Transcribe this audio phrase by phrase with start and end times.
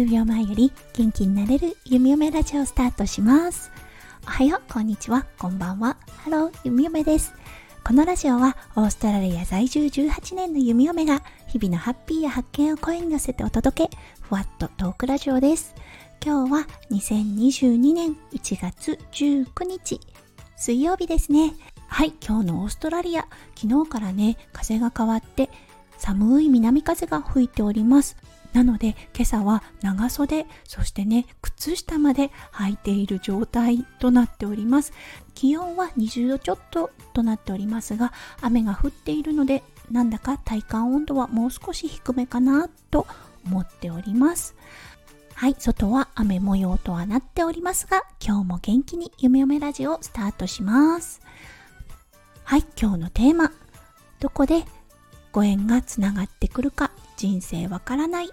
[0.00, 3.70] 数秒前より元気になれる弓嫁ラジオスタートします。
[4.26, 5.26] おはようこんにちは。
[5.36, 5.96] こんばんは。
[6.24, 7.34] ハロー弓嫁です。
[7.84, 15.74] このラジオはオーストラリア在住18年の弓嫁が日々のハッピーや発見を声に乗せてお届けふわっとトークラジオです。
[16.24, 20.00] 今日は2022年1月19日
[20.56, 21.52] 水曜日ですね。
[21.92, 23.26] はい今日のオーストラリア。
[23.54, 25.50] 昨日からね風が変わって
[25.98, 28.16] 寒い南風が吹いております。
[28.54, 34.92] なので今朝は長袖そしてね靴下まで履いている状態となっております。
[35.34, 43.06] 気温は20度ちょっととなっておりますが雨が降っているのでなんだか体感温度はもう少し低めかなと
[43.44, 44.54] 思っております。
[45.34, 51.20] はい外は雨模様とはなっておりますが今日も元気に夢嫁ラジオスタートします。
[52.50, 53.52] はい今日のテーマ。
[54.18, 54.64] どこで
[55.30, 56.90] ご縁がつながってくるか。
[57.16, 58.30] 人生わからない。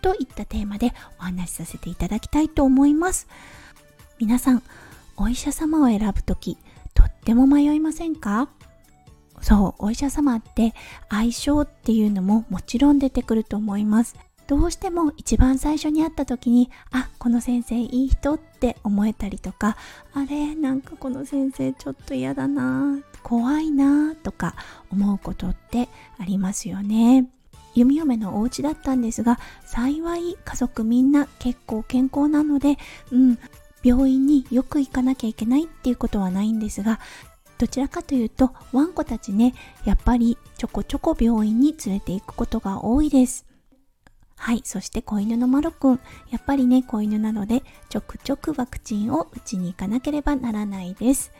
[0.00, 3.28] といったテーマでお話しさせていただきたいと思います。
[4.18, 4.62] 皆さん
[5.18, 6.56] お医者様を選ぶ時
[6.94, 8.48] とっても迷いませんか？
[9.42, 10.72] そうお医者様って
[11.10, 14.16] 相性っていうのももちろん出てくると思います。
[14.46, 19.76] どうしても一番最初に会った時にあこの先生いい人って思えたりとか
[20.14, 24.54] あれなんかこの先生ちょっと嫌だな怖いなとか
[24.90, 27.28] 思うことってありますよね
[27.74, 32.76] 弓嫁のお家だったんですが幸い家族みんな結構健康なので、
[33.10, 33.38] うん、
[33.82, 37.00] 病院によく行かなきゃいけないっていうことはないんですが
[37.58, 43.46] どちらかというとワンコたちねやっぱりちょこちょこ病院に連れて行くことが多いです
[44.42, 44.62] はい。
[44.64, 46.00] そして子犬のマロくん。
[46.30, 51.30] やっぱりね、子犬なので、ちょくちょくワクチンを打ちに行かなければならないです。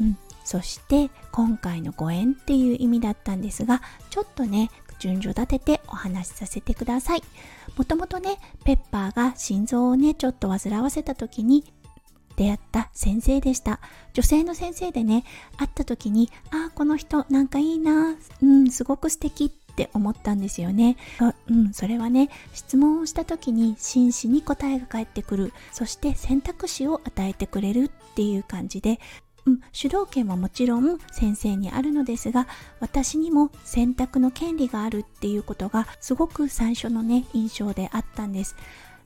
[0.00, 0.18] うん。
[0.44, 7.22] そして、今回のご縁っていう意味だったんですが、ちょっとね、順序立ててお話しさせてください。
[7.76, 11.64] もともとね、ペッパーが心臓をね、ちょっと煩わせた時に
[12.36, 13.80] 出会った先生でした。
[14.12, 15.24] 女性の先生でね、
[15.56, 20.96] 会った時に、ああ、この人なんかいいな、うん、すごく素敵って思ったんですよね。
[21.48, 29.00] うん、それはね、質問をした時に真摯に答えが返ってくる、そして選択肢を与えてくれるっていう感じで、
[29.46, 32.46] うん、主導権はもちろん先生にあるのですが
[32.80, 38.56] 私にも選択の権利があるっていうことがすごく最初のね印象であったんです。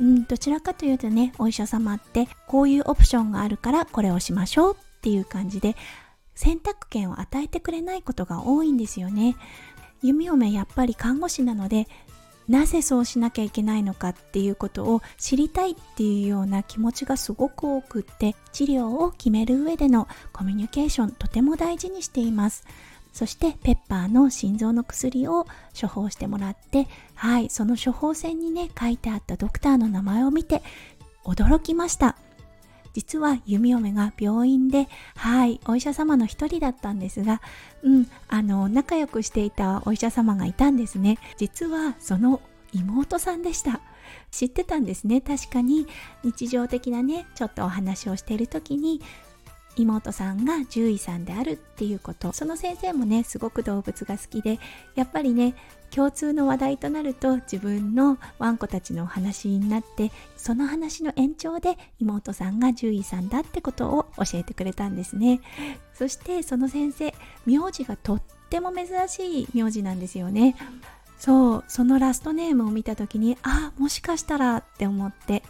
[0.00, 5.76] うん、どちらかというとねお医者様ってこういうオプションがあるからこれをしましょうっていう感じで
[6.34, 9.36] 選択権を与えてくれないことが多いんですよね。
[10.02, 11.86] 弓嫁やっぱり看護師なので
[12.48, 22.64] なぜそうしなきゃいけないのかっていうことを知りたいっていうような気持ちがすごく多くって治療を決める上でのコミュニケーションとても大事にしています。
[23.12, 25.46] そしてペッパーの心臓の薬を
[25.78, 30.62] 処方してもらってはいその処方箋にね書いてあったドクターの名前を見て
[31.24, 32.16] 驚きました。
[32.92, 37.40] 実は弓嫁が病院で、はい、お医者様の一人だったんですが、
[37.82, 41.18] うん、あの、仲良くしていたお医者様がいたんですね。
[41.36, 42.40] 実はその
[42.72, 43.80] 妹さんでした。
[44.30, 45.20] 知ってたんですね。
[45.20, 45.86] 確かに
[46.24, 49.00] 日常的なね、ちょっとお話をしている時に、
[49.76, 52.32] 妹さんが獣医さんであるっていうこと。
[52.32, 54.58] その先生もねすごく動物が好きで
[54.94, 55.54] やっぱりね
[55.90, 65.40] 共通の話題となると自分のワンコたちの話になってその話の延長で妹さんが獣医さんだってことを教えてくれたんですね。
[65.94, 67.14] そしてその先生
[67.46, 70.56] 名字がとっても珍しい名字なんですよね。
[71.18, 75.44] そうそのラストネームを見た時にあもしかしたらって思って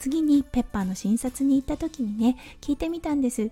[0.00, 3.50] 次にペッパーの診察に行った時にね聞いてみたんです。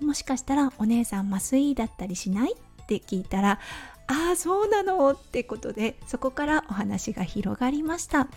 [0.00, 2.52] もしかしたらお姉さん麻酔だったりしない？
[2.52, 3.58] って聞いたら
[4.06, 5.10] ああそうなの？
[5.10, 8.28] ってことでそこからお話が広がりました。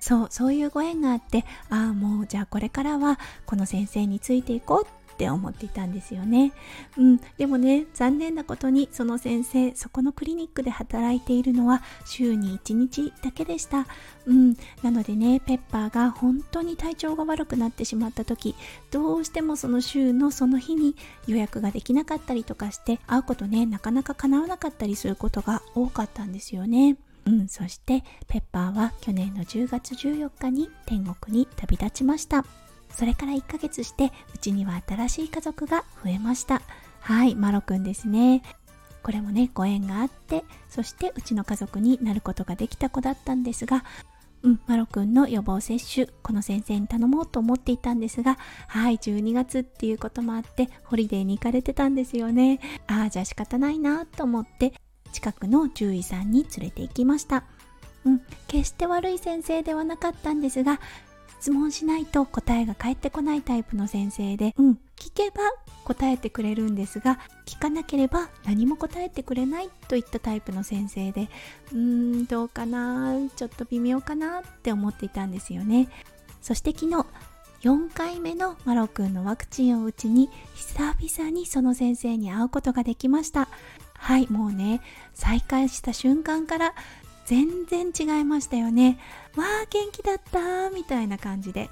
[0.00, 4.86] そうそういうご縁があってああもうじゃあこれからはこの先生についていこう
[5.20, 6.52] って思っていたんですよね。
[6.96, 13.86] うん、でもね、残念なことにその先生、そこのクリニックで働いているのは週に1日だけでした。
[14.26, 18.54] うん、なのでね、ペッパーが本当に体調が悪くなってしまった時、
[18.90, 20.96] どうしてもその週のその日に
[21.26, 26.96] 予約ができなかったりとかして、会うことね、なかなか叶わなかったりすることが多かったんですよね。
[27.26, 32.46] うん、そしてペッパーは去年の10月14日に天国に旅立ちました。
[32.92, 36.62] それから1ヶ月してうちには新しい家族が増えました。
[37.00, 38.42] はいマロくんですね。
[39.02, 43.82] これもねご縁があってそしてうちの家族になることができた子だったんですが
[44.42, 48.38] うん、マロくんの予防接種この先生に頼もうと思っていたんですが
[48.68, 52.58] はい12月っていうこともあってホリデーに行かれてたんですよね。
[52.86, 54.72] ああじゃあ仕方ないなと思って
[55.12, 57.44] 近くの獣医さんに連れて行きました。
[58.06, 60.80] うん、決して悪い先生ではなかったんですが
[61.40, 65.40] 質問しないと答えが返ってこないタイプの先生で、うん、聞けば
[65.84, 71.30] 答えてくれるんですが聞かなければ何も答えてくれないといったタイプの先生で
[71.72, 75.88] うーんどうかなちょっと微妙かなって思っていたんですよね。
[76.42, 77.06] そして昨日
[77.62, 83.48] 4回目のマロくんのワクチンを打ちに久々にその先生に会うことができました。
[83.94, 84.80] はいもうね
[85.14, 86.74] 再会した瞬間から
[87.30, 88.98] 全然違いましたよね。
[89.36, 91.70] わあ元気だったみたいな感じで。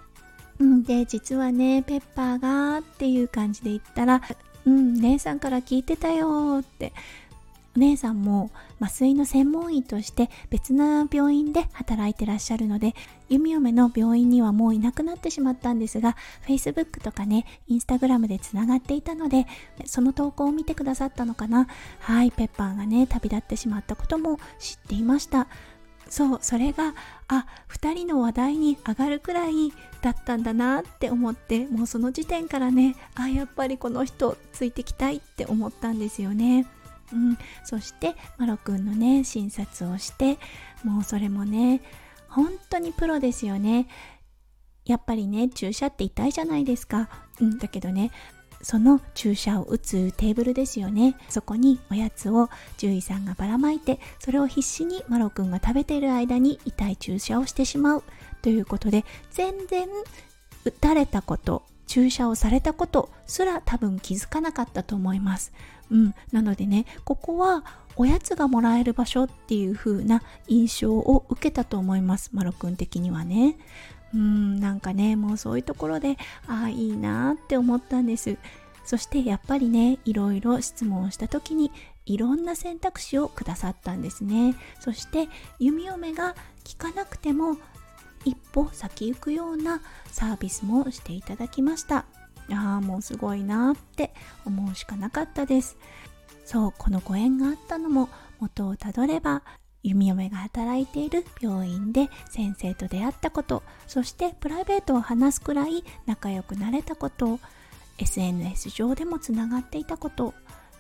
[0.60, 4.22] うんで実はねペッパーがっていう感じで言ったら
[4.64, 6.92] うん姉さんから聞いてたよって
[7.76, 8.50] お姉さんも
[8.80, 12.94] 麻酔の専門医として別な病院で働いてらっしゃるので
[13.28, 16.16] 弓嫁の病院にはもういなくなってしまったんですが
[16.46, 19.46] Facebook とかね Instagram でつながっていたので
[19.84, 21.68] その投稿を見てくださったのかな
[22.00, 25.46] はいペッパーがね旅立ってしまったことも知っていました
[26.08, 26.94] そうそれが
[27.28, 36.66] あ2人の話題に上がるくらいだったんだなって思ってもうその時点からねあやっぱりこの人ついてきたいって思ったんですよね。
[37.12, 40.38] うん、そしてマロくんのね診察をして
[40.84, 41.80] もうそれもね
[42.28, 43.88] 本当にプロですよね。
[44.84, 47.10] やっぱりね注射って痛いじゃないですか、
[47.40, 48.10] うん、だけどね
[48.62, 51.16] その注射を打つテーブルですよね。
[51.28, 58.04] そこにおやつを獣医さんがばらまいてそれを必死にマロくんが食べている間に痛い注射をしてしまう。
[58.42, 59.88] ということで全然
[60.64, 65.52] 打たれたこと注射をされたことすら多分気づかなかったと思います。
[65.90, 67.64] うん、なのでねここは
[67.96, 72.30] おやつがもらえる場所っていう風な印象を受けたと思います。
[72.32, 73.56] マロくん的にはね。
[74.14, 74.60] うん。
[74.60, 78.38] なんかねもうそういうところでああいいなって思ったんです。
[78.84, 81.72] そしてやっぱりねいろいろ質問をした時に
[82.06, 84.54] いろんな選択肢をくださったんですね。
[84.80, 87.56] そして弓嫁が聞かなくても
[88.24, 89.80] 一歩先行くような
[90.10, 92.06] サービスもしていただきました。
[92.50, 94.14] ああもうすごいなって
[94.46, 95.76] 思うしかなかったです。
[96.44, 98.08] そうこのご縁があったのも
[98.40, 99.42] 元をたどれば
[99.82, 107.38] 弓嫁が働いている病院で先生と出会ったことそしてプライベートを話すくらい仲良くなれたこと
[107.98, 110.34] SNS 上でもつながっていたこと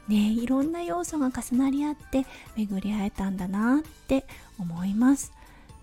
[0.08, 2.24] ねいろんな要素が重なり合って
[2.56, 4.24] 巡り会えたんだなって
[4.58, 5.32] 思います。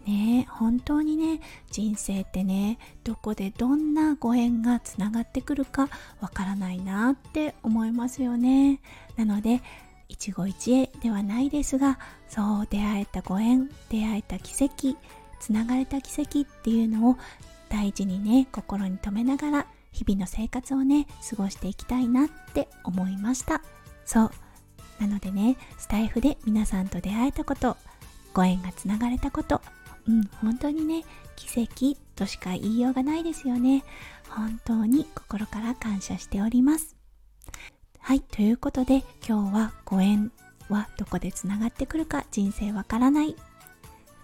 [0.05, 1.41] ね本当にね
[1.71, 5.89] 人生ってねどこでどんなご縁がつながってくるか
[6.21, 8.79] わからないなって思いますよね。
[9.15, 9.61] なので
[10.07, 11.99] 一期一会ではないですが
[12.29, 14.97] そう出会えたご縁出会えた奇跡
[15.39, 17.17] つながれた奇跡っていうのを
[17.69, 23.61] 大事にね心に留めながら日々の生活をね過ごしていきたいなって思いました。
[24.05, 24.31] そう。
[24.99, 27.75] なのでねスタイフで皆さんと出会えたこと
[28.33, 29.61] ご縁がつながれたこと
[30.07, 31.03] うん、本当にね、
[31.35, 33.83] 奇跡としか言いようがないですよね。
[34.29, 36.95] 本当に心から感謝しております。
[37.99, 40.31] はい、ということで今日はご縁
[40.69, 43.35] はどこでつながってくるか人生わからない。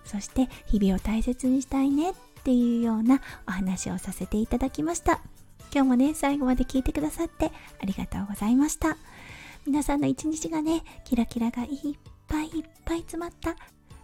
[0.05, 2.13] そして日々を大切にしたいねっ
[2.43, 5.21] ていうようなお話をさせていただきました。
[5.73, 7.51] 今日もね、最後まで聞いてくださって
[7.81, 8.97] ありがとうございました。
[9.65, 11.69] 皆さんの一日がね、キラキラがいっ
[12.27, 13.55] ぱいいっぱい詰まった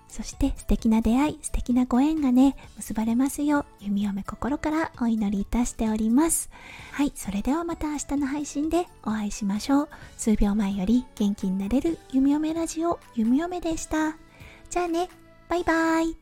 [0.09, 6.49] そして素敵な出会い、素敵なご縁がね、結ばれますよう、弓嫁心からお祈りいたしております。
[6.91, 9.89] はい、それではまた明日の配信でお会いしましょう。
[10.17, 14.17] 数秒前より元気になれる弓嫁ラジオ、弓嫁でした。
[14.69, 15.09] じゃあね、
[15.49, 16.17] バイバーイ。